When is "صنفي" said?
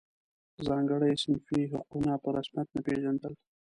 1.23-1.61